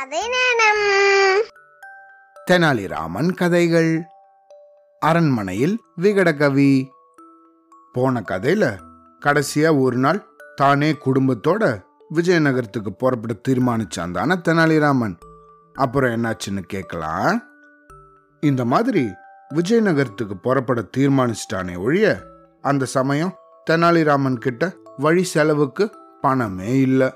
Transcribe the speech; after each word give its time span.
கதை 0.00 0.20
நேரம். 0.28 1.42
தெனாலிராமன் 2.50 3.34
கதைகள். 3.34 4.02
அரண்மனையில் 5.00 5.80
விகடகவி. 6.00 6.86
போன 7.92 8.22
கதையில 8.28 8.76
கடைசியா 9.24 9.80
ஒரு 9.80 9.96
நாள் 9.96 10.26
தானே 10.56 10.92
குடும்பத்தோட 10.92 11.82
விஜயநகரத்துக்கு 12.14 12.90
புறப்பட 12.98 13.34
தீர்மானிச்சான் 13.48 14.10
தானே 14.10 14.34
தெனாலிராமன். 14.34 15.18
அப்புறம் 15.74 16.10
என்னாச்சுன்னு 16.10 16.60
கேட்கலாம். 16.66 17.42
இந்த 18.40 18.64
மாதிரி 18.64 19.10
விஜயநகரத்துக்கு 19.54 20.34
புறப்பட 20.42 20.84
தீர்மானிச்சிட்டானே 20.96 21.78
ஒழிய 21.78 22.22
அந்த 22.60 22.84
சமயம் 22.84 23.34
தெனாலிராமன் 23.70 24.36
கிட்ட 24.36 24.72
வழி 24.96 25.24
செலவுக்கு 25.24 25.90
பணமே 26.20 26.80
இல்லை. 26.80 27.12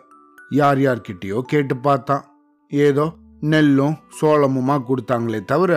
யார் 0.51 0.79
யார்கிட்டயோ 0.79 1.41
கேட்டு 1.41 1.77
பார்த்தான். 1.77 2.32
ஏதோ 2.70 3.06
நெல்லும் 3.52 3.96
சோளமுமா 4.18 4.77
கொடுத்தாங்களே 4.88 5.41
தவிர 5.45 5.72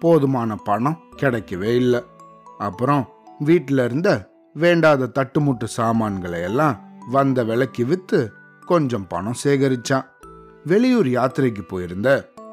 போதுமான 0.00 0.54
பணம் 0.68 1.00
கிடைக்கவே 1.16 1.72
இல்லை. 1.82 2.00
அப்புறம் 2.58 3.04
வீட்டில் 3.38 3.78
இருந்த 3.78 4.10
வேண்டாத 4.56 5.10
தட்டுமுட்டு 5.18 5.66
சாமான்களை 5.76 6.40
எல்லாம் 6.42 6.78
வந்த 7.10 7.44
விலைக்கு 7.44 7.84
விற்று 7.86 8.20
கொஞ்சம் 8.62 9.06
பணம் 9.06 9.38
சேகரிச்சான். 9.44 10.06
வெளியூர் 10.64 11.08
யாத்திரைக்கு 11.16 11.62
போயிருந்த 11.68 12.08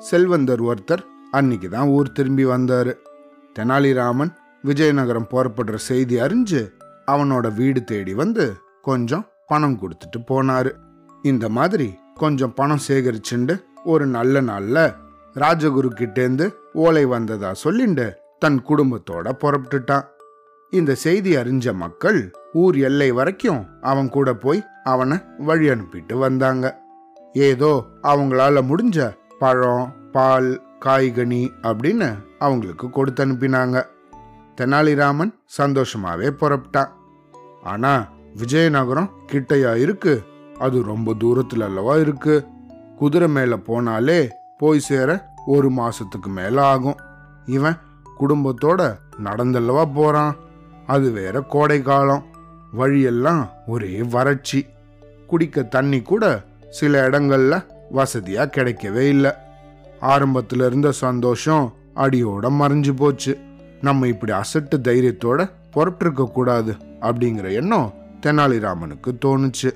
செல்வந்தர் 0.09 0.61
ஒருத்தர் 0.61 1.03
அன்னைக்கு 1.31 1.67
தான் 1.69 1.87
ஊர் 1.87 2.11
திரும்பி 2.11 2.45
வந்தார். 2.45 2.91
தெனாலிராமன் 3.55 4.31
விஜயநகரம் 4.63 5.29
புறப்படுற 5.33 5.75
செய்தி 5.89 6.15
அறிஞ்சு 6.19 6.61
அவனோட 7.05 7.47
வீடு 7.53 7.81
தேடி 7.83 8.13
வந்து 8.13 8.45
கொஞ்சம் 8.81 9.27
பணம் 9.47 9.77
கொடுத்துட்டு 9.81 10.19
போனாரு. 10.31 10.71
இந்த 11.23 11.45
மாதிரி 11.49 11.87
கொஞ்சம் 12.15 12.53
பணம் 12.53 12.83
சேகரிச்சுண்டு 12.87 13.53
ஒரு 13.89 14.05
நல்ல 14.05 14.41
நாள்ல 14.41 14.77
ராஜகுரு 15.33 15.89
கிட்டேந்து 15.93 16.45
ஓலை 16.73 17.05
வந்ததா 17.05 17.51
சொல்லிண்டு 17.63 18.05
தன் 18.39 18.59
குடும்பத்தோட 18.67 19.31
புறப்பட்டுட்டான். 19.41 20.05
இந்த 20.71 20.95
செய்தி 20.95 21.35
அறிஞ்ச 21.35 21.73
மக்கள் 21.73 22.19
ஊர் 22.53 22.77
எல்லை 22.77 23.11
வரைக்கும் 23.11 23.61
அவன் 23.81 24.09
கூட 24.09 24.33
போய் 24.33 24.61
அவனை 24.83 25.17
வழி 25.37 25.69
அனுப்பிட்டு 25.69 26.15
வந்தாங்க. 26.17 26.79
ஏதோ 27.33 27.71
அவங்களால 28.03 28.61
முடிஞ்ச 28.71 29.15
பழம் 29.39 29.93
பால் 30.11 30.49
காய்கனி 30.85 31.41
அப்படின்னு 31.61 32.09
அவங்களுக்கு 32.39 32.89
கொடுத்து 32.89 33.25
அனுப்பினாங்க. 33.25 33.83
தெனாலிராமன் 34.61 35.33
சந்தோஷமாவே 35.57 36.29
புறப்பட்டான். 36.39 36.91
ஆனா 37.63 37.93
விஜயநகரம் 38.35 39.09
கிட்டையா 39.31 39.73
இருக்கு? 39.75 40.13
அது 40.59 40.83
ரொம்ப 40.83 41.13
தூரத்துல 41.23 41.63
அல்லவா 41.63 41.95
இருக்கு? 41.95 42.35
குதிரை 42.99 43.27
மேலே 43.27 43.53
போனாலே 43.53 44.29
போய் 44.57 44.79
சேர 44.79 45.27
ஒரு 45.45 45.71
மாசத்துக்கு 45.71 46.27
மேலே 46.27 46.61
ஆகும். 46.61 46.95
இவன் 47.45 47.75
குடும்பத்தோட 48.19 48.97
நடந்தல்லவா 49.23 49.93
போறான். 49.93 50.35
அது 50.87 51.11
வேற 51.11 51.41
கோடை 51.41 51.81
காலம். 51.81 52.23
வழியெல்லாம் 52.71 53.49
ஒரே 53.67 54.03
வறட்சி. 54.03 54.65
குடிக்க 55.27 55.63
தண்ணி 55.63 56.01
கூட 56.01 56.43
சில 56.69 57.09
இடங்கள்ல 57.09 57.65
வசதியா 57.95 58.45
கிடைக்கவே 58.45 59.07
இல்லை. 59.07 59.31
ஆரம்பத்துல 60.01 60.65
இருந்த 60.65 60.91
சந்தோஷம் 60.91 61.73
அடியோட 61.95 62.49
மறைஞ்சு 62.49 62.95
போச்சு. 62.95 63.37
நம்ம 63.81 64.07
இப்படி 64.07 64.31
அசட்டு 64.31 64.77
தைரியத்தோட 64.83 65.49
புறப்பட்டிருக்க 65.75 66.31
கூடாது 66.31 66.75
அப்படிங்கிற 67.01 67.51
எண்ணம் 67.51 67.93
தெனாலிராமனுக்கு 68.25 69.11
தோணுச்சு. 69.25 69.71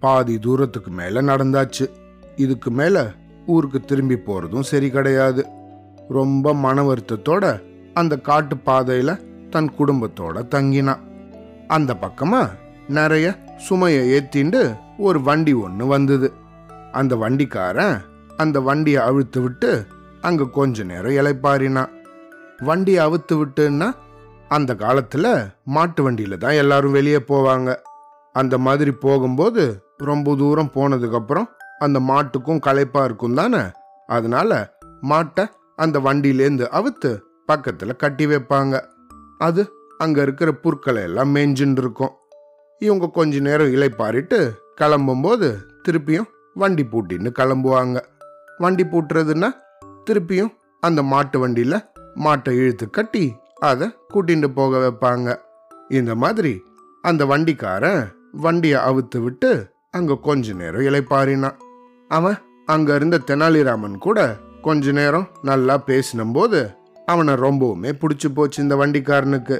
பாதி 0.00 0.38
தூரத்துக்கு 0.38 0.90
மேல 0.90 1.22
நடந்தாச்சு. 1.22 1.88
இதுக்கு 2.36 2.70
மேலே 2.70 3.02
ஊருக்கு 3.46 3.80
திரும்பி 3.80 4.16
போகிறதும் 4.16 4.68
சரி 4.70 4.90
கிடையாது. 4.90 5.42
ரொம்ப 6.08 6.54
மன 6.54 6.82
வருத்தத்தோட 6.82 7.44
அந்த 7.94 8.14
காட்டு 8.16 8.56
பாதையில் 8.56 9.20
தன் 9.50 9.70
குடும்பத்தோட 9.78 10.42
தங்கினான் 10.54 11.02
அந்த 11.66 11.90
பக்கமாக 11.96 12.54
நிறைய 12.88 13.26
சுமையை 13.56 14.02
ஏற்றிண்டு 14.16 14.60
ஒரு 14.98 15.18
வண்டி 15.22 15.52
ஒன்று 15.54 15.86
வந்தது. 15.86 16.32
அந்த 16.92 17.16
வண்டிக்காரன் 17.16 17.96
அந்த 18.36 18.60
வண்டியை 18.60 19.00
அழுத்து 19.08 19.40
விட்டு 19.40 19.70
அங்கே 20.20 20.44
கொஞ்ச 20.50 20.84
நேரம் 20.84 21.16
இலைப்பாரினான் 21.20 21.92
வண்டியை 22.58 23.00
அவுத்து 23.06 23.34
விட்டுன்னா 23.40 23.88
அந்த 24.48 24.74
காலத்தில் 24.74 25.30
மாட்டு 25.64 26.02
வண்டியில் 26.02 26.38
தான் 26.38 26.60
எல்லாரும் 26.62 26.96
வெளியே 26.98 27.20
போவாங்க. 27.32 27.70
அந்த 28.34 28.54
மாதிரி 28.58 28.90
போகும்போது 28.90 29.62
ரொம்ப 30.10 30.34
தூரம் 30.34 30.70
போனதுக்கப்புறம் 30.74 31.48
அந்த 31.84 31.98
மாட்டுக்கும் 32.10 32.64
களைப்பாக 32.66 33.06
இருக்கும் 33.08 33.38
தானே? 33.40 33.62
அதனால 34.08 34.50
மாட்டை 35.10 35.44
அந்த 35.78 35.96
வண்டியிலேருந்து 36.06 36.66
அவுத்து 36.78 37.10
பக்கத்தில் 37.50 38.00
கட்டி 38.02 38.24
வைப்பாங்க. 38.26 38.74
அது 39.38 39.62
அங்கே 39.98 40.20
இருக்கிற 40.26 40.50
புற்களை 40.64 41.02
எல்லாம் 41.08 41.32
மேய்ஞ்சுன்னு 41.34 41.80
இருக்கும் 41.82 42.14
இவங்க 42.80 43.06
கொஞ்ச 43.18 43.40
நேரம் 43.46 43.72
இலைப்பாரிட்டு 43.76 44.38
கிளம்பும்போது 44.80 45.48
திருப்பியும் 45.84 46.28
வண்டி 46.56 46.84
பூட்டின்னு 46.92 47.30
கிளம்புவாங்க. 47.38 47.98
வண்டி 48.58 48.84
பூட்டுறதுன்னா 48.84 49.50
திருப்பியும் 50.06 50.52
அந்த 50.82 51.00
மாட்டு 51.12 51.36
வண்டியில் 51.38 51.78
மாட்டை 52.24 52.52
இழுத்து 52.60 52.86
கட்டி 52.90 53.24
அதை 53.70 53.86
கூட்டிகிட்டு 54.14 54.48
போக 54.58 54.78
வைப்பாங்க. 54.84 55.28
இந்த 55.98 56.12
மாதிரி 56.22 56.54
அந்த 57.04 57.22
வண்டிக்காரன் 57.30 58.02
வண்டியை 58.44 58.78
அவுத்து 58.88 59.18
விட்டு 59.18 59.50
அங்கே 59.96 60.14
கொஞ்ச 60.26 60.52
நேரம் 60.60 60.86
இலைப்பாரினான் 60.90 61.58
அவன் 62.16 62.38
அங்க 62.66 62.94
இருந்த 62.94 63.20
தெனாலிராமன் 63.26 63.98
கூட 63.98 64.38
கொஞ்ச 64.62 64.92
நேரம் 64.92 65.28
நல்லா 65.42 65.82
பேசினும்போது 65.86 66.74
அவனை 67.06 67.34
ரொம்பவுமே 67.34 67.90
பிடிச்சு 67.92 68.28
போச்சு 68.34 68.62
இந்த 68.62 68.74
வண்டிக்காரனுக்கு. 68.76 69.56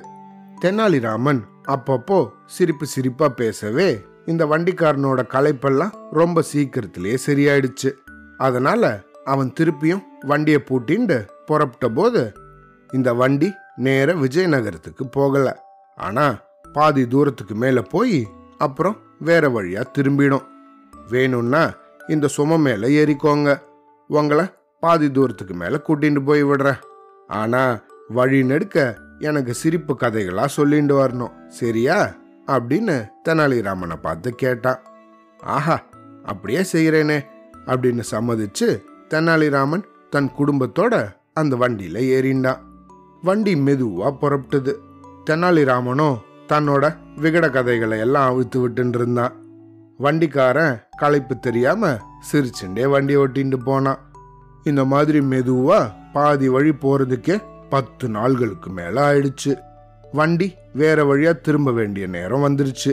தெனாலிராமன் 0.60 1.40
அப்பப்போ 1.68 2.18
சிரிப்பு 2.46 2.86
சிரிப்பா 2.86 3.28
பேசவே 3.28 3.88
இந்த 4.26 4.46
வண்டிக்காரனோட 4.46 5.20
களைப்பெல்லாம் 5.34 5.94
ரொம்ப 6.10 6.42
சீக்கிரத்திலேயே 6.42 7.18
சரியாயிடுச்சு. 7.26 7.90
அதனால 8.38 9.00
அவன் 9.24 9.52
திருப்பியும் 9.60 10.04
வண்டியை 10.20 10.60
பூட்டிண்டு 10.68 11.18
புறப்பட்ட 11.46 11.88
போது 11.88 12.32
இந்த 12.92 13.14
வண்டி 13.14 13.52
நேர 13.76 14.14
விஜயநகரத்துக்கு 14.14 15.04
போகல. 15.10 15.64
ஆனா 15.96 16.26
பாதி 16.72 17.08
தூரத்துக்கு 17.08 17.54
மேல 17.54 17.82
போய் 17.82 18.28
அப்புறம் 18.58 18.98
வேற 19.18 19.48
வழியா 19.48 19.82
திரும்பிடும். 19.98 20.46
வேணும்னா 21.10 21.62
இந்த 22.12 22.28
சும 22.36 22.58
மேலே 22.58 23.04
ஏறிக்கோங்க. 23.04 23.60
உங்களை 24.08 24.44
பாதி 24.80 25.10
தூரத்துக்கு 25.10 25.54
மேலே 25.54 25.76
கூட்டிகிட்டு 25.76 26.24
போய் 26.24 26.44
விடுறேன். 26.44 26.78
ஆனால் 27.28 27.84
வழி 28.08 28.44
நெடுக்க 28.44 28.96
எனக்கு 29.18 29.54
சிரிப்பு 29.54 29.96
கதைகளாக 30.00 30.46
சொல்லிட்டு 30.46 31.06
வரணும். 31.06 31.48
சரியா? 31.48 32.14
அப்படின்னு 32.46 33.08
தெனாலிராமனை 33.28 33.96
பார்த்து 34.02 34.34
கேட்டான். 34.34 34.82
ஆஹா 35.40 35.82
அப்படியே 36.24 36.64
செய்கிறேனே 36.72 37.24
அப்படின்னு 37.66 38.02
சம்மதிச்சு 38.10 38.82
தெனாலிராமன் 39.08 39.82
தன் 40.10 40.30
குடும்பத்தோட 40.38 41.14
அந்த 41.32 41.56
வண்டியில் 41.56 42.08
ஏறிண்டான். 42.08 42.58
வண்டி 43.22 43.56
மெதுவாக 43.56 44.16
புறப்பட்டுது. 44.20 44.74
தெனாலிராமனும் 45.30 46.18
தன்னோட 46.48 46.96
விகட 47.16 47.50
கதைகளை 47.50 47.98
எல்லாம் 47.98 48.30
அவிழ்த்து 48.30 48.68
விட்டுன்னு 48.68 48.94
இருந்தான். 48.94 49.32
வண்டிக்காரன் 50.04 50.74
களைப்பு 51.00 51.34
தெரியாம 51.46 51.90
சிரிச்சுண்டே 52.28 52.84
வண்டி 52.92 53.14
ஓட்டிட்டு 53.22 53.58
போனான். 53.68 54.00
இந்த 54.70 54.82
மாதிரி 54.92 55.20
மெதுவா 55.32 55.78
பாதி 56.14 56.48
வழி 56.54 56.72
போறதுக்கே 56.84 57.36
பத்து 57.72 58.06
நாள்களுக்கு 58.16 58.68
மேல 58.78 58.94
ஆயிடுச்சு. 59.08 59.52
வண்டி 60.18 60.48
வேற 60.80 61.04
வழியா 61.10 61.32
திரும்ப 61.46 61.70
வேண்டிய 61.78 62.06
நேரம் 62.14 62.44
வந்துருச்சு. 62.46 62.92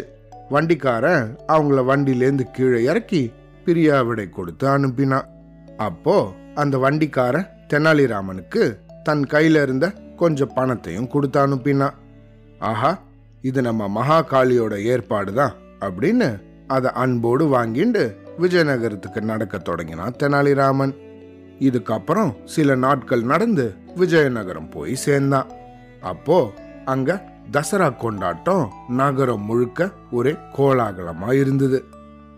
வண்டிக்காரன் 0.54 1.24
அவங்கள 1.54 1.80
வண்டியிலேருந்து 1.90 2.46
கீழே 2.58 2.80
இறக்கி 2.90 3.22
பிரியாவிடை 3.66 4.28
கொடுத்து 4.30 4.68
அனுப்பினான். 4.76 5.28
அப்போ 5.88 6.16
அந்த 6.62 6.78
வண்டிக்காரன் 6.86 7.50
தெனாலிராமனுக்கு 7.74 8.64
தன் 9.08 9.26
கையில 9.34 9.62
இருந்த 9.68 9.88
கொஞ்சம் 10.22 10.56
பணத்தையும் 10.56 11.12
கொடுத்து 11.16 11.40
அனுப்பினான். 11.46 11.98
ஆஹா 12.70 12.92
இது 13.50 13.60
நம்ம 13.68 13.84
மகாகாளியோட 13.98 14.76
ஏற்பாடு 14.94 15.34
தான் 15.42 15.54
அப்படின்னு 15.88 16.30
அதை 16.70 16.90
அன்போடு 16.94 17.46
வாங்கிண்டு 17.54 18.04
விஜயநகரத்துக்கு 18.40 19.22
நடக்க 19.22 19.58
தொடங்கினான் 19.58 20.18
தெனாலிராமன். 20.24 20.94
இதுக்கப்புறம் 21.60 22.32
சில 22.46 22.76
நாட்கள் 22.76 23.24
நடந்து 23.24 23.66
விஜயநகரம் 23.96 24.70
போய் 24.70 24.96
சேர்ந்தான். 25.06 25.50
அப்போ 26.02 26.38
அங்க 26.86 27.18
தசரா 27.52 27.88
கொண்டாட்டம் 27.96 28.66
நகரம் 28.88 29.46
முழுக்க 29.46 29.90
ஒரே 30.12 30.34
கோலாகலமா 30.58 31.30
இருந்தது. 31.34 31.80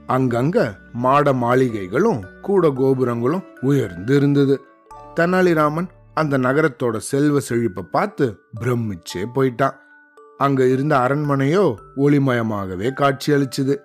அங்கங்க 0.08 0.60
மாட 0.94 1.34
மாளிகைகளும் 1.34 2.22
கூட 2.42 2.70
கோபுரங்களும் 2.70 3.46
உயர்ந்து 3.62 4.16
இருந்தது 4.16 4.56
தெனாலிராமன் 5.16 5.90
அந்த 6.14 6.38
நகரத்தோட 6.38 6.98
செல்வ 7.12 7.40
செழிப்பை 7.40 7.84
பார்த்து 7.92 8.26
பிரமிச்சே 8.62 9.22
போயிட்டான். 9.36 9.76
அங்க 10.38 10.62
இருந்த 10.66 10.94
அரண்மனையோ 10.98 11.66
ஒளிமயமாகவே 11.98 12.90
காட்சியளிச்சுது. 13.00 13.76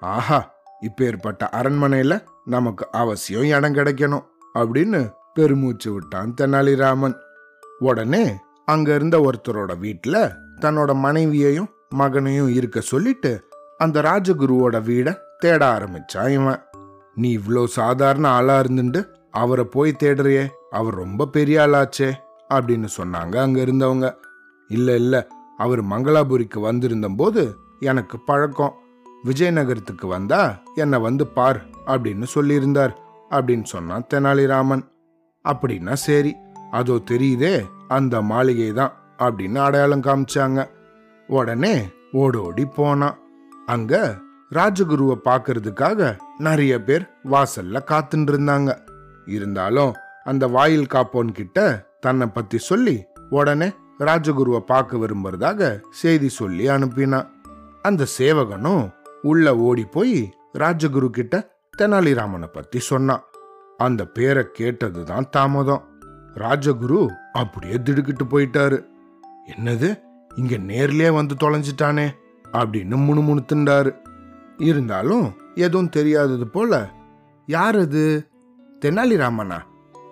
ஆஹா 0.00 0.54
இப்பேற்பட்ட 0.80 1.48
அரண்மனையில 1.52 2.24
நமக்கு 2.44 2.86
அவசியம் 2.92 3.44
இடம் 3.44 3.74
கிடைக்கணும் 3.74 4.24
அப்படின்னு 4.54 5.12
பெருமூச்சு 5.34 5.92
விட்டான் 5.92 6.34
தெனாலிராமன். 6.40 7.14
உடனே 7.78 8.36
அங்க 8.66 8.94
இருந்த 8.94 9.18
ஒருத்தரோட 9.18 9.72
வீட்டுல 9.82 10.36
தன்னோட 10.60 10.94
மனைவியையும் 10.94 11.68
மகனையும் 11.88 12.48
இருக்க 12.48 12.80
சொல்லிட்டு 12.80 13.48
அந்த 13.78 14.02
ராஜகுருவோட 14.02 14.76
வீட 14.82 15.16
தேட 15.38 15.78
ஆரம்பிச்சான் 15.78 16.28
இவன். 16.28 16.62
நீ 17.14 17.38
இவ்வளோ 17.38 17.64
சாதாரண 17.64 18.28
ஆளா 18.28 18.60
இருந்துட்டு 18.60 19.06
அவரை 19.30 19.64
போய் 19.64 19.96
தேடுறியே 20.02 20.48
அவர் 20.70 20.94
ரொம்ப 20.94 21.26
பெரிய 21.26 21.66
ஆளாச்சே 21.66 22.12
அப்படின்னு 22.48 22.88
சொன்னாங்க 22.96 23.36
அங்க 23.36 23.60
இருந்தவங்க. 23.62 24.14
இல்ல 24.68 24.94
இல்ல 24.94 25.26
அவர் 25.56 25.84
மங்களாபுரிக்கு 25.84 26.60
வந்திருந்த 26.60 27.08
போது 27.16 27.56
எனக்கு 27.80 28.18
பழக்கம். 28.20 28.74
விஜயநகரத்துக்கு 29.24 30.06
வந்தா 30.06 30.62
என்னை 30.74 30.98
வந்து 30.98 31.26
பார் 31.26 31.60
அப்படின்னு 31.86 32.26
சொல்லியிருந்தார் 32.34 32.94
அப்படின்னு 33.30 33.64
சொன்னான் 33.64 34.06
தெனாலிராமன். 34.14 34.84
அப்படின்னா 35.44 35.92
சரி 35.92 36.36
அதோ 36.70 36.94
தெரியுதே 37.10 37.54
அந்த 37.88 38.22
மாளிகை 38.22 38.72
தான் 38.72 38.94
அப்படின்னு 39.18 39.58
அடையாளம் 39.66 40.02
காமிச்சாங்க. 40.02 40.68
உடனே 41.28 41.74
ஓடோடி 42.12 42.64
போனான். 42.64 43.18
அங்க 43.66 44.16
ராஜகுருவை 44.50 45.16
பார்க்கறதுக்காக 45.24 46.16
நிறைய 46.38 46.82
பேர் 46.82 47.04
வாசல்ல 47.24 47.82
காத்துட்டு 47.90 48.30
இருந்தாங்க. 48.32 48.70
இருந்தாலும் 49.26 49.92
அந்த 50.24 50.46
வாயில் 50.46 50.92
காப்போன் 50.94 51.32
கிட்ட 51.32 51.86
தன்னை 52.00 52.26
பத்தி 52.26 52.58
சொல்லி 52.58 52.96
உடனே 53.30 53.68
ராஜகுருவை 53.98 54.58
பார்க்க 54.58 54.96
விரும்புறதாக 54.96 55.80
செய்தி 55.90 56.28
சொல்லி 56.28 56.68
அனுப்பினான். 56.68 57.28
அந்த 57.82 58.06
சேவகனும் 58.18 58.84
உள்ள 59.22 59.56
ஓடி 59.56 59.84
போய் 59.84 60.36
ராஜகுரு 60.58 61.10
கிட்ட 61.10 61.50
தெனாலிராமனை 61.78 62.46
பத்தி 62.46 62.78
சொன்னான். 62.78 63.22
அந்த 63.76 64.04
பேரை 64.04 64.44
கேட்டதுதான் 64.58 65.28
தாமதம். 65.28 65.82
ராஜகுரு 66.34 67.08
அப்படியே 67.32 67.82
திடுக்கிட்டு 67.82 68.24
போயிட்டாரு. 68.24 68.84
என்னது 69.56 69.98
இங்க 70.34 70.56
நேர்லயே 70.56 71.14
வந்து 71.14 71.34
தொலைஞ்சிட்டானே 71.34 72.10
அப்படின்னு 72.52 72.96
முணுமுணுத்துண்டாரு. 72.96 73.94
இருந்தாலும் 74.56 75.32
எதுவும் 75.54 75.88
தெரியாதது 75.88 76.48
போல 76.48 76.90
யார் 77.46 77.78
அது 77.78 78.28
தெனாலிராமனா? 78.84 79.58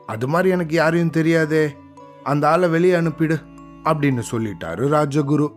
அது 0.06 0.28
மாதிரி 0.28 0.48
எனக்கு 0.48 0.74
யாரையும் 0.74 1.10
தெரியாதே. 1.10 1.76
அந்த 2.22 2.48
ஆளை 2.48 2.68
வெளியே 2.68 2.94
அனுப்பிடு 2.94 3.36
அப்படின்னு 3.84 4.22
சொல்லிட்டாரு 4.30 4.88
ராஜகுரு. 4.88 5.48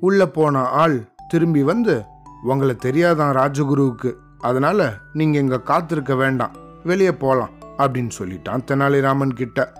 உள்ள 0.00 0.26
போன 0.26 0.58
ஆள் 0.58 1.04
திரும்பி 1.28 1.62
வந்து 1.62 2.02
உங்களை 2.42 2.76
தெரியாதான் 2.82 3.32
ராஜகுருவுக்கு. 3.32 4.12
அதனால 4.38 4.94
நீங்க 5.12 5.38
இங்க 5.38 5.60
காத்திருக்க 5.60 6.14
வேண்டாம். 6.14 6.56
வெளியே 6.84 7.12
போலாம் 7.12 7.50
அப்படின்னு 7.78 8.10
சொல்லிட்டான் 8.18 8.64
தெனாலிராமன் 8.66 9.28
கிட்ட. 9.28 9.72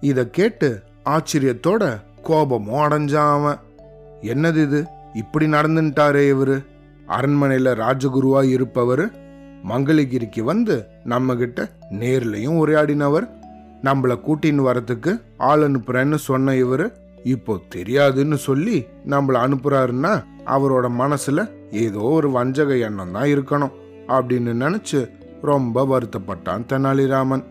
இத 0.00 0.26
கேட்டு 0.26 0.82
ஆச்சரியத்தோட 1.04 2.00
கோபமும் 2.22 2.88
அடைஞ்சான் 2.88 3.40
அவன். 3.40 3.56
என்னது 4.22 4.62
இது? 4.62 4.86
இப்படி 5.14 5.46
நடந்துட்டாரே 5.46 6.32
இவரு. 6.32 6.64
அரண்மனையில 7.08 7.74
ராஜகுருவா 7.74 8.48
இருப்பவர் 8.48 9.10
மங்களகிரிக்கு 9.68 10.40
வந்து 10.40 10.86
நம்ம 11.04 11.34
கிட்ட 11.34 11.68
நேர்லையும் 11.90 12.66
உரையாடினவர். 12.66 13.34
நம்மள 13.82 14.20
கூட்டின்னு 14.26 14.62
வரத்துக்கு 14.64 15.20
ஆள் 15.36 15.70
அனுப்புறேன்னு 15.70 16.14
சொன்ன 16.14 16.52
இவரு 16.52 16.92
இப்போ 17.24 17.58
தெரியாதுன்னு 17.74 18.34
சொல்லி 18.34 18.86
நம்மள 19.06 19.34
அனுப்புறாருன்னா 19.34 20.24
அவரோட 20.46 20.88
மனசுல 20.98 21.55
ஏதோ 21.70 21.98
ஒரு 21.98 22.30
வஞ்சக 22.30 22.78
எண்ணம் 22.78 23.12
தான் 23.12 23.24
இருக்கணும் 23.24 23.74
அப்படின்னு 24.08 24.52
நினச்சி 24.64 25.10
ரொம்ப 25.42 25.84
வருத்தப்பட்டான் 25.86 26.66
தெனாலிராமன். 26.66 27.44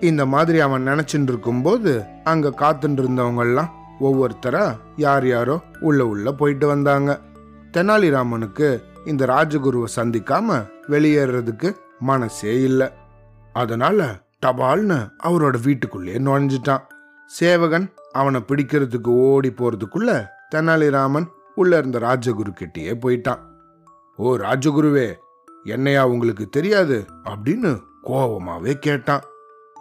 இந்த 0.00 0.26
மாதிரி 0.26 0.60
அவன் 0.60 0.86
நினச்சிட்டு 0.86 1.30
இருக்கும்போது 1.32 2.04
அங்கே 2.24 2.48
காத்துட்டு 2.48 3.00
இருந்தவங்கெல்லாம் 3.02 3.70
ஒவ்வொருத்தரா 4.00 4.76
யார் 4.96 5.26
யாரோ 5.26 5.60
உள்ள 5.80 6.06
உள்ள 6.06 6.32
போயிட்டு 6.32 6.66
வந்தாங்க. 6.66 7.20
தெனாலிராமனுக்கு 7.72 8.82
இந்த 9.06 9.26
ராஜகுருவை 9.26 9.88
சந்திக்காம 9.96 10.66
வெளியேறதுக்கு 10.88 11.74
மனசே 11.98 12.62
இல்லை. 12.62 12.88
அதனால 13.52 14.22
டபால்னு 14.46 14.98
அவரோட 15.22 15.60
வீட்டுக்குள்ளேயே 15.62 16.18
நுழைஞ்சிட்டான். 16.18 16.80
சேவகன் 17.30 17.92
அவனை 18.12 18.40
பிடிக்கிறதுக்கு 18.48 19.06
ஓடி 19.06 19.50
போறதுக்குள்ள 19.50 20.28
தெனாலிராமன் 20.54 21.26
உள்ள 21.54 21.78
இருந்த 21.78 21.98
ராஜகுரு 21.98 22.52
கிட்டேயே 22.60 22.94
போயிட்டான். 23.00 23.40
ஓ 24.16 24.36
ராஜகுருவே 24.36 25.14
என்னையா 25.64 26.06
உங்களுக்கு 26.06 26.48
தெரியாது? 26.48 27.04
அப்படின்னு 27.24 27.80
கோபமாவே 28.04 28.72
கேட்டான். 28.72 29.22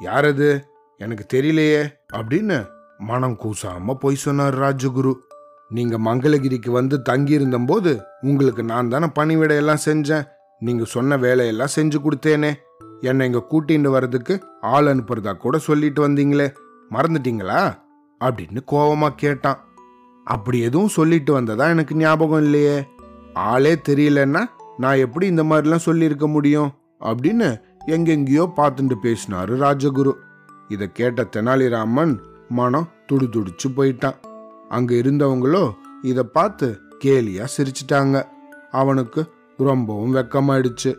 யாரது? 0.06 0.62
எனக்கு 0.98 1.26
தெரியலையே 1.34 1.94
அப்படின்னு 2.14 2.68
மனம் 2.98 3.38
கூசாம 3.40 3.94
போய் 3.94 4.16
சொன்னார் 4.16 4.60
ராஜகுரு. 4.60 5.14
நீங்க 5.70 6.00
மங்களகிரிக்கு 6.00 6.70
வந்து 6.70 7.02
தங்கி 7.02 7.48
போது 7.68 8.02
உங்களுக்கு 8.22 8.64
நான் 8.64 8.90
தானே 8.90 9.06
பணிவிடையெல்லாம் 9.06 9.78
செஞ்சேன். 9.86 10.28
நீங்க 10.60 10.84
சொன்ன 10.84 11.18
வேலையெல்லாம் 11.18 11.74
செஞ்சு 11.76 11.96
கொடுத்தேனே. 12.04 12.54
என்னை 13.02 13.26
இங்க 13.26 13.46
கூட்டிட்டு 13.52 13.88
வர்றதுக்கு 13.88 14.44
ஆள் 14.62 14.86
அனுப்புறதா 14.86 15.38
கூட 15.38 15.58
சொல்லிட்டு 15.58 16.10
வந்தீங்களே 16.10 16.54
மறந்துட்டீங்களா? 16.92 17.74
அப்படின்னு 18.20 18.60
கோபமா 18.72 19.10
கேட்டான். 19.16 19.66
அப்படி 20.26 20.60
எதுவும் 20.60 20.88
சொல்லிட்டு 20.88 21.34
வந்ததா 21.34 21.68
எனக்கு 21.68 21.96
ஞாபகம் 21.96 22.42
இல்லையே. 22.42 22.88
ஆளே 23.34 23.80
தெரியலன்னா 23.90 24.46
நான் 24.78 24.98
எப்படி 24.98 25.26
இந்த 25.26 25.44
மாதிரிலாம் 25.44 25.76
சொல்லியிருக்க 25.76 26.28
முடியும்? 26.28 26.74
அப்படின்னு 27.00 27.62
எங்கெங்கேயோ 27.88 28.52
பார்த்துட்டு 28.56 28.96
பேசினாரு 29.04 29.56
ராஜகுரு. 29.56 30.14
இதை 30.68 30.92
கேட்ட 30.92 31.28
தெனாலிராமன் 31.36 32.20
மனம் 32.50 32.88
துடிதுடிச்சு 33.12 33.68
போயிட்டான். 33.76 34.16
அங்கே 34.70 35.02
இருந்தவங்களோ 35.02 35.74
இதை 36.02 36.24
பார்த்து 36.24 36.80
கேலியா 37.04 37.48
சிரிச்சிட்டாங்க. 37.58 38.24
அவனுக்கு 38.72 39.30
ரொம்பவும் 39.58 40.16
வெக்கமாயிடுச்சு. 40.16 40.96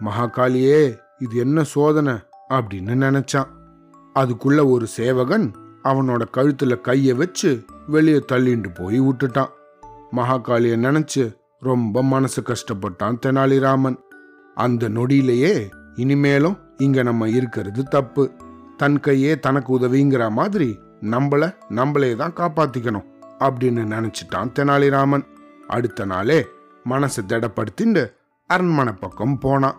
மகாகாளியே 0.00 0.98
இது 1.18 1.36
என்ன 1.36 1.62
சோதனை? 1.62 2.12
அப்படின்னு 2.50 2.94
நினைச்சான். 2.94 3.46
அதுக்குள்ள 4.14 4.70
ஒரு 4.70 4.86
சேவகன் 4.86 5.52
அவனோட 5.84 6.22
கழுத்துல 6.36 6.80
கையை 6.80 7.14
வச்சு 7.14 7.64
வெளியே 7.86 8.22
தள்ளிண்டு 8.32 8.74
போய் 8.74 9.00
விட்டுட்டான். 9.00 9.48
மகாகாளியை 10.12 10.76
நினைச்சு 10.76 11.44
ரொம்ப 11.66 12.02
மனசு 12.02 12.40
கஷ்டப்பட்டான் 12.42 13.20
தெனாலிராமன். 13.26 13.96
அந்த 14.54 14.88
நொடியிலேயே 14.88 15.54
இனிமேலும் 15.96 16.56
இங்க 16.76 17.02
நம்ம 17.02 17.28
இருக்கிறது 17.28 17.82
தப்பு. 17.84 18.24
தன் 18.76 18.98
கையே 19.00 19.32
தனக்கு 19.38 19.70
உதவிங்கிற 19.78 20.24
மாதிரி 20.30 20.68
நம்மள 21.12 21.44
நம்மளே 21.68 22.10
தான் 22.16 22.36
காப்பாத்திக்கணும் 22.36 23.06
அப்படின்னு 23.38 23.82
நினைச்சிட்டான் 23.94 24.52
தெனாலிராமன். 24.58 25.24
அடுத்த 25.68 26.04
நாளே 26.04 26.38
மனசை 26.88 27.22
திடப்படுத்திண்டு 27.28 28.02
அரண்மனை 28.50 28.92
பக்கம் 28.92 29.36
போனான். 29.38 29.78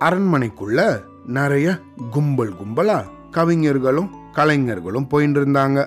அரண்மனைக்குள்ள 0.00 0.80
நிறைய 1.26 1.68
கும்பல் 2.10 2.54
கும்பலா 2.60 2.98
கவிஞர்களும் 3.30 4.10
கலைஞர்களும் 4.32 5.08
போயின்னு 5.10 5.38
இருந்தாங்க 5.40 5.80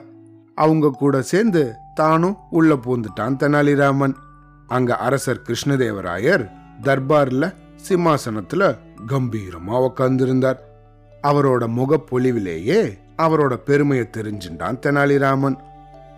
அவங்க 0.57 0.95
கூட 0.99 1.15
சேர்ந்து 1.31 1.63
தானும் 1.93 2.37
உள்ள 2.49 2.73
பூந்துட்டான் 2.75 3.39
தெனாலிராமன். 3.41 4.15
அங்க 4.67 4.95
அரசர் 4.95 5.41
கிருஷ்ணதேவராயர் 5.47 6.49
தர்பார்ல 6.81 7.53
சிம்மாசனத்துல 7.89 8.77
கம்பீரமா 9.07 9.89
உக்காந்துருந்தார். 9.89 10.57
அவரோட 11.23 11.67
முகப்பொலிவிலேயே 11.67 12.97
அவரோட 13.17 13.53
பெருமையை 13.53 14.09
தெரிஞ்சுட்டான் 14.17 14.79
தெனாலிராமன். 14.81 15.55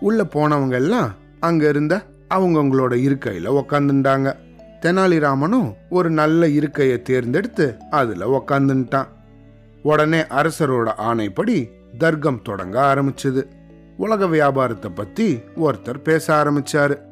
உள்ள 0.00 0.24
போனவங்க 0.24 0.72
எல்லாம் 0.72 1.14
அங்க 1.40 1.68
இருந்த 1.68 2.02
அவங்கவுங்களோட 2.34 2.94
இருக்கையில 3.08 3.62
உக்காந்துட்டாங்க 3.62 4.34
தெனாலிராமனும் 4.82 5.74
ஒரு 5.90 6.10
நல்ல 6.10 6.48
இருக்கையை 6.48 7.02
தேர்ந்தெடுத்து 7.02 7.76
அதுல 7.90 8.42
உக்காந்துட்டான் 8.42 9.06
உடனே 9.82 10.20
அரசரோட 10.20 10.88
ஆணைப்படி 10.98 11.70
தர்க்கம் 11.98 12.42
தொடங்க 12.42 12.94
ஆரம்பிச்சது. 12.94 13.44
உலக 13.96 14.26
வியாபாரத்தை 14.26 14.90
பத்தி 14.94 15.36
ஒருத்தர் 15.36 15.98
பேச 15.98 16.44
ஆரம்பிச்சாரு. 16.44 17.07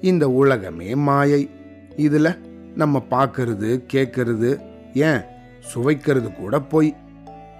இந்த 0.00 0.30
உலகமே 0.30 0.94
மாயை. 0.94 1.50
இதுல 1.96 2.38
நம்ம 2.74 3.02
பார்க்கறது 3.10 3.84
கேட்கறது 3.92 4.60
ஏன் 4.94 5.20
சுவைக்கிறது 5.74 6.34
கூட 6.34 6.60
போய். 6.60 6.96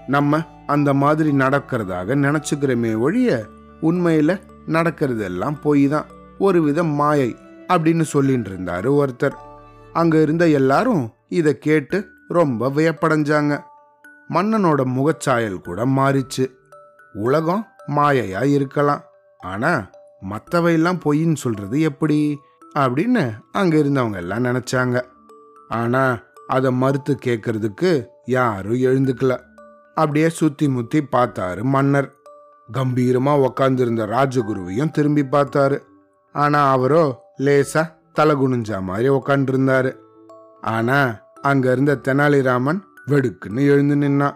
நம்ம 0.07 0.43
அந்த 0.67 0.95
மாதிரி 0.95 1.31
நடக்கிறதாக 1.31 2.17
நினைச்சுக்கிறோமே 2.17 2.99
ஒழிய 2.99 3.45
உண்மையில 3.83 4.41
நடக்கிறது 4.67 5.25
எல்லாம் 5.25 5.61
போய் 5.61 5.89
தான். 5.89 6.05
ஒரு 6.39 6.63
விதம் 6.63 6.89
மாயை 6.89 7.37
அப்படின்னு 7.69 8.03
சொல்லிட்டு 8.03 8.51
இருந்தாரு 8.51 9.05
ஒருத்தர். 9.05 9.35
அங்க 9.93 10.23
இருந்த 10.23 10.49
எல்லாரும் 10.49 11.13
இதை 11.29 11.59
கேட்டு 11.59 12.09
ரொம்ப 12.29 12.69
வியப்படைஞ்சாங்க. 12.69 13.61
மன்னனோட 14.31 14.85
முகச்சாயல் 14.85 15.61
கூட 15.61 15.87
மாறிச்சு. 15.87 16.51
உலகம் 17.13 17.67
மாயையா 17.87 18.45
இருக்கலாம். 18.45 19.03
ஆனா 19.39 19.91
மற்றவையெல்லாம் 20.29 21.01
பொய்ன்னு 21.05 21.35
சொல்றது 21.35 21.81
எப்படி? 21.81 22.41
அப்படின்னு 22.79 23.39
அங்க 23.53 23.77
இருந்தவங்க 23.77 24.17
எல்லாம் 24.17 24.45
நினைச்சாங்க. 24.45 25.05
ஆனா 25.69 26.19
அதை 26.47 26.73
மறுத்து 26.73 27.19
கேட்கறதுக்கு 27.25 28.07
யாரும் 28.25 28.73
எழுந்துக்கல. 28.73 29.41
அப்படியே 29.95 30.29
சுத்தி 30.29 30.69
முத்தி 30.69 31.03
பார்த்தாரு 31.03 31.63
மன்னர். 31.63 32.15
கம்பீரமா 32.73 33.47
உக்காந்துருந்த 33.47 34.07
ராஜகுருவையும் 34.07 34.91
திரும்பி 34.91 35.23
பார்த்தாரு. 35.23 35.79
ஆனா 36.33 36.71
அவரோ 36.71 37.23
லேசா 37.39 37.93
தலை 38.13 38.37
குனிஞ்சா 38.37 38.83
மாதிரி 38.83 39.09
உக்காண்டிருந்தாரு. 39.09 39.97
ஆனா 40.61 41.21
அங்க 41.43 41.73
இருந்த 41.73 42.01
தெனாலிராமன் 42.09 42.81
வெடுக்குன்னு 43.07 43.61
எழுந்து 43.61 43.95
நின்னான். 43.95 44.35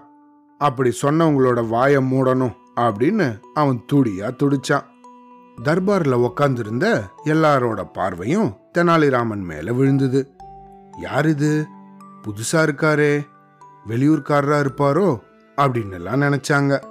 அப்படி 0.59 0.99
சொன்னவங்களோட 1.03 1.69
வாயை 1.69 2.13
மூடணும் 2.13 2.55
அப்படின்னு 2.77 3.41
அவன் 3.55 3.85
துடியா 3.93 4.31
துடிச்சான். 4.37 4.93
தர்பார்ல 5.63 6.31
உக்காந்துருந்த 6.31 7.03
எல்லாரோட 7.25 7.91
பார்வையும் 7.93 8.57
தெனாலிராமன் 8.79 9.43
மேல 9.43 9.73
விழுந்தது. 9.73 10.31
யார் 11.01 11.27
இது? 11.27 11.67
புதுசா 12.23 12.55
இருக்காரே? 12.55 13.27
வெளியூர்காரரா 13.89 14.67
இருப்பாரோ? 14.67 15.19
அப்படின்னு 15.57 15.93
எல்லாம் 15.93 16.23
நினைச்சாங்க. 16.23 16.85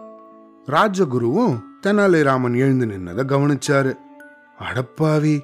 ராஜகுருவும் 0.68 1.62
தெனாலிராமன் 1.86 2.56
எழுந்து 2.56 2.86
நின்னதை 2.86 3.26
கவனிச்சாரு. 3.26 3.94
அடப்பாவி 4.60 5.40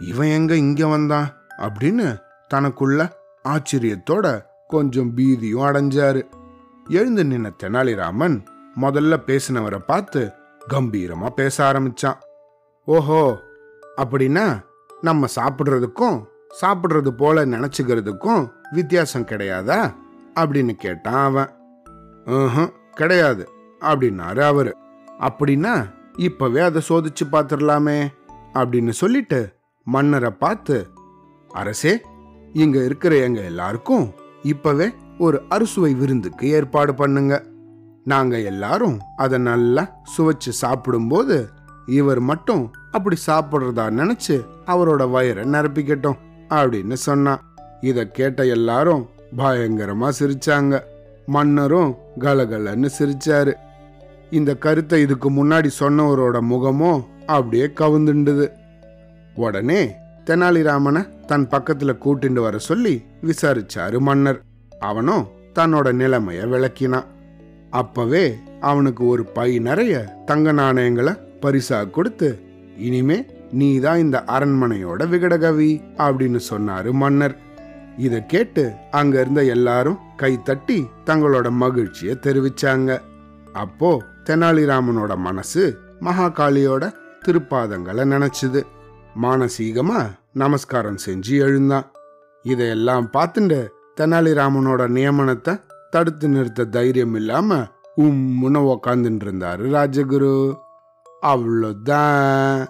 இவன் 0.00 0.28
எங்க 0.28 0.54
இங்க 0.54 0.86
வந்தான்? 0.86 1.32
அப்படின்னு 1.58 2.18
தனக்குள்ள 2.54 3.10
ஆச்சரியத்தோட 3.48 4.42
கொஞ்சம் 4.66 5.16
பீதியும் 5.16 5.64
அடைஞ்சாரு. 5.66 6.22
எழுந்து 6.88 7.24
நின்ன 7.24 7.52
தெனாலிராமன் 7.62 8.44
முதல்ல 8.80 9.16
பேசினவரை 9.26 9.78
பார்த்து 9.78 10.32
கம்பீரமா 10.68 11.28
பேச 11.28 11.72
ஆரம்பிச்சான். 11.72 12.16
ஓஹோ 12.84 13.38
அப்படின்னா 13.96 14.64
நம்ம 15.00 15.26
சாப்பிட்றதுக்கும் 15.36 16.22
சாப்பிட்றது 16.60 17.08
போல 17.08 17.46
நினச்சிக்கிறதுக்கும் 17.46 18.50
வித்தியாசம் 18.70 19.26
கிடையாதா? 19.26 19.94
அப்படின்னு 20.34 20.70
கேட்டான் 20.70 21.24
அவன். 21.24 21.50
"ம்ஹும், 22.26 22.72
கிடையாது 22.90 23.48
அப்படின்னாரு 23.80 24.40
அவரு. 24.40 24.76
அப்படின்னா 25.20 25.92
இப்பவே 26.16 26.60
அதை 26.60 26.82
சோதிச்சு 26.88 27.24
பார்த்துடலாமே 27.32 28.08
அப்படின்னு 28.54 28.90
சொல்லிட்டு 28.90 29.56
மன்னரை 29.84 30.30
பார்த்து 30.30 30.88
அரசே 31.48 32.00
இங்க 32.52 32.84
இருக்கிற 32.84 33.16
எங்க 33.16 33.40
எல்லாருக்கும் 33.40 34.14
இப்பவே 34.42 34.90
ஒரு 35.18 35.42
அறுசுவை 35.48 35.94
விருந்துக்கு 35.94 36.48
ஏற்பாடு 36.48 36.94
பண்ணுங்க. 36.94 37.44
நாங்க 38.04 38.40
எல்லாரும் 38.40 39.00
அதை 39.16 39.38
நல்லா 39.38 40.02
சுவைச்சு 40.16 40.48
சாப்பிடும்போது 40.48 41.48
இவர் 41.86 42.20
மட்டும் 42.20 42.70
அப்படி 42.90 43.16
சாப்பிடுறதா 43.26 43.86
நினைச்சு 44.00 44.44
அவரோட 44.66 45.10
வயரை 45.10 45.44
நிரப்பிக்கட்டும் 45.44 46.18
அப்படின்னு 46.48 46.92
சொன்னான். 46.92 47.40
இத 47.80 48.06
கேட்ட 48.06 48.44
எல்லாரும் 48.46 49.08
பயங்கரமா 49.36 50.12
சிரிச்சாங்க. 50.18 50.80
மன்னரும் 51.26 51.96
கலகலன்னு 52.20 52.88
சிரிச்சாரு. 52.98 53.52
இந்த 54.30 54.56
கருத்தை 54.56 55.00
இதுக்கு 55.00 55.30
முன்னாடி 55.30 55.70
சொன்னவரோட 55.78 56.40
முகமோ 56.40 57.04
அப்படியே 57.26 57.66
கவுந்துண்டுது. 57.66 58.50
உடனே 59.34 59.90
தெனாலிராமனை 60.24 61.24
தன் 61.24 61.46
பக்கத்துல 61.46 61.96
கூட்டிண்டு 62.04 62.40
வர 62.40 62.58
சொல்லி 62.58 63.04
விசாரிச்சாரு 63.22 63.98
மன்னர். 63.98 64.42
அவனும் 64.80 65.28
தன்னோட 65.58 65.92
நிலைமைய 65.92 66.48
விளக்கினான். 66.48 67.04
அப்பவே 67.70 68.34
அவனுக்கு 68.60 69.06
ஒரு 69.06 69.24
பை 69.24 69.58
நிறைய 69.58 70.22
தங்க 70.24 70.52
நாணயங்களை 70.52 71.12
பரிசா 71.42 71.90
கொடுத்து 71.90 72.28
இனிமே 72.76 73.18
நீ 73.52 73.78
தான் 73.78 73.98
இந்த 73.98 74.18
அரண்மனையோட 74.26 75.06
விகடகவி 75.08 75.70
அப்படின்னு 75.98 76.40
சொன்னாரு 76.50 76.92
மன்னர். 76.92 77.34
இதை 77.96 78.26
கேட்டு 78.26 78.72
அங்க 78.90 79.20
இருந்த 79.20 79.44
எல்லாரும் 79.44 79.98
கை 80.16 80.42
தட்டி 80.42 80.78
தங்களோட 81.06 81.50
மகிழ்ச்சியை 81.50 82.14
தெரிவிச்சாங்க. 82.20 83.00
அப்போ 83.52 83.90
தெனாலிராமனோட 84.24 85.16
மனசு 85.16 85.62
மகாகாளியோட 86.00 86.84
திருப்பாதங்களை 87.26 88.04
நினைச்சுது. 88.14 88.60
மானசீகமா 89.22 90.00
நமஸ்காரம் 90.32 91.02
செஞ்சு 91.06 91.34
எழுந்தான். 91.38 91.86
இதையெல்லாம் 92.44 93.10
பார்த்துட்டு 93.12 93.60
தெனாலிராமனோட 94.00 94.82
நியமனத்தை 94.96 95.54
தடுத்து 95.90 96.28
நிறுத்த 96.28 96.64
தைரியம் 96.64 97.14
இல்லாம 97.14 97.58
உம்முன்னு 97.96 98.60
உக்காந்துட்டு 98.74 99.26
இருந்தாரு 99.26 99.64
ராஜகுரு. 99.76 100.34
அவ்வளோதான் 101.23 102.61